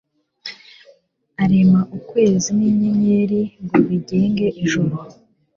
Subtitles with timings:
[1.43, 4.95] arema ukwezi n'inyenyeri ngo bigenge ijoro